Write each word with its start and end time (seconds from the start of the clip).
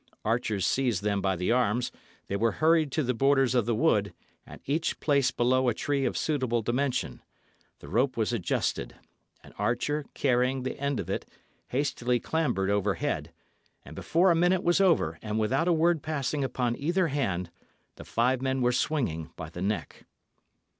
Archers 0.25 0.65
seized 0.65 1.03
them 1.03 1.21
by 1.21 1.35
the 1.35 1.51
arms; 1.51 1.91
they 2.25 2.35
were 2.35 2.53
hurried 2.53 2.91
to 2.91 3.03
the 3.03 3.13
borders 3.13 3.53
of 3.53 3.67
the 3.67 3.75
wood, 3.75 4.11
and 4.47 4.59
each 4.65 4.99
placed 4.99 5.37
below 5.37 5.69
a 5.69 5.75
tree 5.75 6.05
of 6.05 6.17
suitable 6.17 6.63
dimension; 6.63 7.21
the 7.81 7.87
rope 7.87 8.17
was 8.17 8.33
adjusted; 8.33 8.95
an 9.43 9.53
archer, 9.59 10.03
carrying 10.15 10.63
the 10.63 10.75
end 10.79 10.99
of 10.99 11.07
it, 11.07 11.29
hastily 11.67 12.19
clambered 12.19 12.71
overhead; 12.71 13.31
and 13.85 13.95
before 13.95 14.31
a 14.31 14.35
minute 14.35 14.63
was 14.63 14.81
over, 14.81 15.19
and 15.21 15.37
without 15.37 15.67
a 15.67 15.71
word 15.71 16.01
passing 16.01 16.43
upon 16.43 16.75
either 16.77 17.09
hand, 17.09 17.51
the 17.97 18.03
five 18.03 18.41
men 18.41 18.59
were 18.63 18.71
swinging 18.71 19.29
by 19.35 19.49
the 19.51 19.61
neck. 19.61 20.07